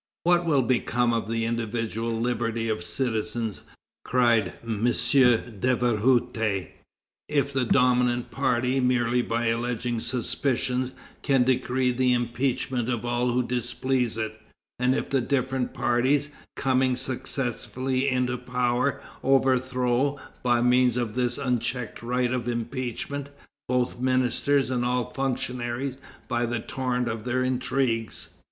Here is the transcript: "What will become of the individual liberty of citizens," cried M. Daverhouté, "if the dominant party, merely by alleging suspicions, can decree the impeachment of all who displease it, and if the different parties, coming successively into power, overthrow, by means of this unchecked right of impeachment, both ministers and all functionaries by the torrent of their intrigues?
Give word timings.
"What 0.23 0.47
will 0.47 0.63
become 0.63 1.13
of 1.13 1.29
the 1.29 1.45
individual 1.45 2.19
liberty 2.19 2.67
of 2.69 2.83
citizens," 2.83 3.61
cried 4.03 4.53
M. 4.63 4.83
Daverhouté, 4.85 6.69
"if 7.29 7.53
the 7.53 7.65
dominant 7.65 8.31
party, 8.31 8.79
merely 8.79 9.21
by 9.21 9.45
alleging 9.45 9.99
suspicions, 9.99 10.91
can 11.21 11.43
decree 11.43 11.91
the 11.91 12.13
impeachment 12.13 12.89
of 12.89 13.05
all 13.05 13.29
who 13.31 13.43
displease 13.43 14.17
it, 14.17 14.41
and 14.79 14.95
if 14.95 15.07
the 15.07 15.21
different 15.21 15.71
parties, 15.75 16.29
coming 16.55 16.95
successively 16.95 18.09
into 18.09 18.39
power, 18.39 19.03
overthrow, 19.21 20.17
by 20.41 20.63
means 20.63 20.97
of 20.97 21.13
this 21.13 21.37
unchecked 21.37 22.01
right 22.01 22.33
of 22.33 22.47
impeachment, 22.47 23.29
both 23.67 23.99
ministers 23.99 24.71
and 24.71 24.83
all 24.83 25.13
functionaries 25.13 25.97
by 26.27 26.47
the 26.47 26.59
torrent 26.59 27.07
of 27.07 27.23
their 27.23 27.43
intrigues? 27.43 28.29